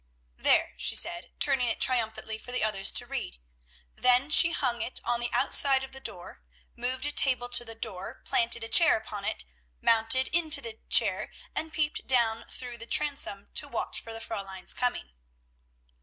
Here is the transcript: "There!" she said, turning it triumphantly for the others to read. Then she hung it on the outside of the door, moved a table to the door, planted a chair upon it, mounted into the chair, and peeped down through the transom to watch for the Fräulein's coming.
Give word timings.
"There!" 0.37 0.73
she 0.77 0.95
said, 0.95 1.29
turning 1.39 1.67
it 1.67 1.79
triumphantly 1.79 2.39
for 2.39 2.51
the 2.51 2.63
others 2.63 2.91
to 2.93 3.05
read. 3.05 3.39
Then 3.93 4.31
she 4.31 4.49
hung 4.49 4.81
it 4.81 4.99
on 5.03 5.19
the 5.19 5.29
outside 5.31 5.83
of 5.83 5.91
the 5.91 5.99
door, 5.99 6.41
moved 6.75 7.05
a 7.05 7.11
table 7.11 7.49
to 7.49 7.63
the 7.63 7.75
door, 7.75 8.23
planted 8.25 8.63
a 8.63 8.67
chair 8.67 8.97
upon 8.97 9.25
it, 9.25 9.45
mounted 9.79 10.27
into 10.29 10.59
the 10.59 10.79
chair, 10.89 11.31
and 11.55 11.71
peeped 11.71 12.07
down 12.07 12.45
through 12.47 12.79
the 12.79 12.87
transom 12.87 13.49
to 13.53 13.67
watch 13.67 13.99
for 14.01 14.11
the 14.11 14.17
Fräulein's 14.17 14.73
coming. 14.73 15.11